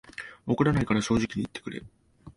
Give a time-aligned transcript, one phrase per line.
[0.47, 1.83] 怒らないから正直に言ってくれ